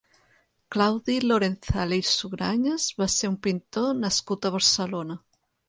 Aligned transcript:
Claudi 0.75 1.17
Lorenzale 1.31 1.99
i 2.03 2.07
Sugrañes 2.13 2.89
va 3.03 3.11
ser 3.19 3.31
un 3.35 3.39
pintor 3.47 3.95
nascut 4.03 4.51
a 4.53 4.57
Barcelona. 4.59 5.23